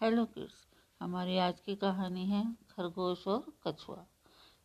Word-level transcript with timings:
Hello 0.00 0.24
kids, 0.24 0.52
हमारी 1.00 1.36
आज 1.38 1.58
की 1.60 1.74
कहानी 1.76 2.24
है 2.26 2.42
खरगोश 2.70 3.26
और 3.28 3.42
कछुआ। 3.66 4.04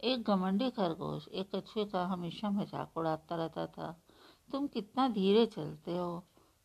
एक 0.04 0.24
घमंडी 0.24 0.70
खरगोश, 0.70 1.28
एक 1.30 1.50
कछुए 1.56 1.86
का 1.86 2.04
हमेशा 2.06 2.50
मज़ाक 2.50 2.98
उड़ाता 2.98 3.36
रहता 3.36 3.66
था। 3.68 3.92
तुम 4.52 4.68
कितना 4.68 5.08
धीरे 5.10 5.46
चलते 5.48 5.98
हो, 5.98 6.24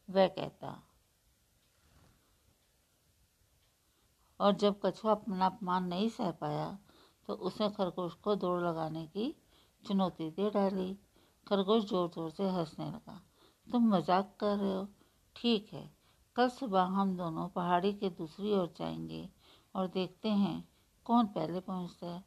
वह 0.08 0.28
कहता। 0.28 0.70
और 4.40 4.54
जब 4.54 4.80
कछुआ 4.86 5.12
अपना 5.12 5.46
अपमान 5.46 5.88
नहीं 5.88 6.08
सह 6.10 6.30
पाया 6.40 6.70
तो 7.28 7.34
उसने 7.34 7.70
खरगोश 7.70 8.14
को 8.14 8.36
दौड़ 8.36 8.60
लगाने 8.62 9.06
की 9.06 9.34
चुनौती 9.84 10.30
दे 10.30 10.50
डाली। 10.50 10.92
खरगोश 11.46 11.84
ज़ोर 11.84 12.08
ज़ोर 12.08 12.30
से 12.30 12.48
हंसने 12.50 12.86
लगा। 12.86 13.22
तुम 13.66 13.94
मज़ाक 13.94 14.36
कर 14.40 14.56
रहे 14.56 14.74
हो? 14.74 14.88
ठीक 15.36 15.72
है। 15.72 15.90
कल 16.36 16.48
सुबह 16.48 16.82
हम 16.82 17.16
दोनों 17.16 17.48
पहाड़ी 17.48 17.92
के 17.92 18.10
दूसरी 18.10 18.52
ओर 18.52 18.74
जाएँगे 18.78 19.28
और 19.74 19.86
देखते 19.86 20.28
हैं 20.28 20.68
कौन 21.04 21.26
पहले 21.26 21.60
पहुँचता 21.60 22.06
है। 22.06 22.24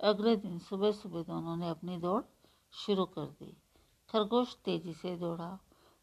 अगले 0.00 0.36
दिन 0.36 0.58
सुबह 0.58 0.92
सुबह 0.92 1.22
दोनों 1.22 1.56
ने 1.56 1.68
अपनी 1.68 1.96
दौड़ 1.96 2.22
शुरू 2.72 3.04
कर 3.04 3.26
दी। 3.26 3.56
खरगोश 4.10 4.56
तेज़ी 4.64 4.92
से 4.94 5.16
दौड़ा 5.16 5.58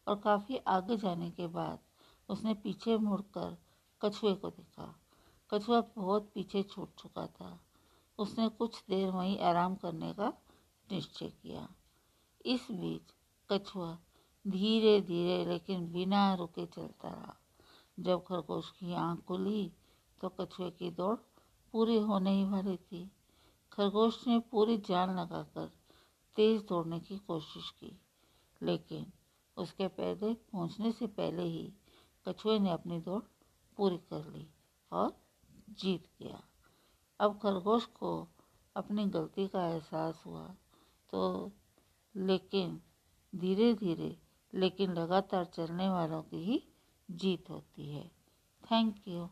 और 0.08 0.16
काफ़ी 0.16 0.56
आगे 0.56 0.96
जाने 0.96 1.30
के 1.30 1.46
बाद 1.46 1.78
उसने 2.28 2.54
पीछे 2.54 2.96
मुड़कर 2.96 3.56
कछुए 4.02 4.34
को 4.34 4.50
देखा। 4.50 5.00
कछुआ 5.50 5.80
बहुत 5.80 6.30
पीछे 6.34 6.62
छूट 6.62 6.94
चुका 6.94 7.26
था। 7.26 7.60
उसने 8.18 8.48
कुछ 8.48 8.84
देर 8.88 9.10
वहीं 9.10 9.38
आराम 9.38 9.74
करने 9.74 10.12
का 10.12 10.32
निश्चय 10.92 11.28
किया। 11.28 11.68
इस 12.46 12.68
बीच 12.70 13.14
कछुआ 13.52 13.98
धीरे 14.46 15.00
धीरे 15.00 15.44
लेकिन 15.44 15.92
बिना 15.92 16.34
रुके 16.34 16.66
चलता 16.66 17.08
रहा। 17.08 17.36
जब 17.98 18.24
खरगोश 18.24 18.70
की 18.70 18.94
आँख 18.94 19.20
खुली 19.24 19.70
तो 20.20 20.28
कछुए 20.30 20.70
की 20.70 20.90
दौड़ 20.90 21.16
पूरी 21.74 21.98
होने 21.98 22.30
ही 22.30 22.44
वाली 22.44 22.76
थी। 22.76 23.10
खरगोश 23.72 24.26
ने 24.28 24.38
पूरी 24.50 24.76
जान 24.78 25.18
लगाकर 25.18 25.70
तेज 26.36 26.62
दौड़ने 26.68 26.98
की 27.00 27.18
कोशिश 27.18 27.70
की, 27.70 27.98
लेकिन 28.60 29.06
उसके 29.56 29.88
पैदे 29.88 30.32
पहुँचने 30.52 30.92
से 30.92 31.06
पहले 31.06 31.42
ही 31.42 31.72
कछुए 32.26 32.58
ने 32.58 32.70
अपनी 32.70 32.98
दौड़ 33.00 33.22
पूरी 33.76 33.96
कर 34.10 34.26
ली 34.32 34.46
और 34.92 35.12
जीत 35.70 36.08
गया। 36.20 36.42
अब 37.20 37.38
खरगोश 37.38 37.84
को 37.94 38.10
अपनी 38.76 39.04
गलती 39.06 39.46
का 39.48 39.66
एहसास 39.66 40.22
हुआ 40.26 40.46
तो 41.10 41.52
लेकिन 42.14 42.80
धीरे 43.32 43.72
धीरे 43.74 44.16
लेकिन 44.52 44.92
लगातार 44.94 45.44
चलने 45.44 45.88
वालों 45.88 46.22
की 46.22 46.44
ही 46.44 46.62
जीत 47.08 47.50
होती 47.50 47.90
है। 47.90 48.10
Thank 48.64 49.08
you 49.08 49.28